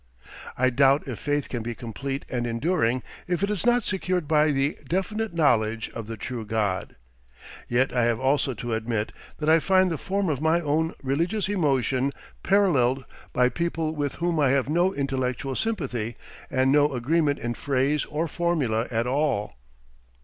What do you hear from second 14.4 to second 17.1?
have no intellectual sympathy and no